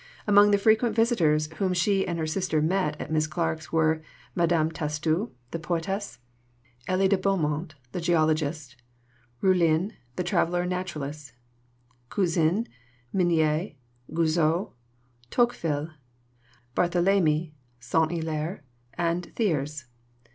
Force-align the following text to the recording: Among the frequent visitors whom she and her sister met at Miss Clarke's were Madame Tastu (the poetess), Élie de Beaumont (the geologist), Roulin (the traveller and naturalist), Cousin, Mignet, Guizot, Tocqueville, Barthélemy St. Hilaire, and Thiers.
Among 0.25 0.49
the 0.49 0.57
frequent 0.57 0.95
visitors 0.95 1.45
whom 1.57 1.75
she 1.75 2.07
and 2.07 2.17
her 2.17 2.25
sister 2.25 2.59
met 2.59 2.99
at 2.99 3.11
Miss 3.11 3.27
Clarke's 3.27 3.71
were 3.71 4.01
Madame 4.33 4.71
Tastu 4.71 5.29
(the 5.51 5.59
poetess), 5.59 6.17
Élie 6.89 7.07
de 7.07 7.19
Beaumont 7.19 7.75
(the 7.91 8.01
geologist), 8.01 8.77
Roulin 9.43 9.93
(the 10.15 10.23
traveller 10.23 10.61
and 10.61 10.71
naturalist), 10.71 11.33
Cousin, 12.09 12.67
Mignet, 13.13 13.75
Guizot, 14.11 14.71
Tocqueville, 15.29 15.89
Barthélemy 16.75 17.51
St. 17.79 18.09
Hilaire, 18.11 18.63
and 18.95 19.31
Thiers. 19.35 19.85